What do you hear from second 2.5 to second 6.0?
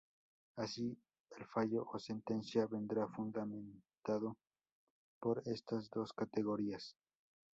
vendrá fundamentado por estas